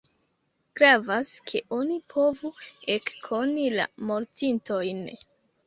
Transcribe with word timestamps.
Gravas, 0.79 1.33
ke 1.51 1.61
oni 1.77 1.99
povu 2.15 2.51
ekkoni 2.97 3.69
la 3.79 3.89
mortintojn. 4.13 5.07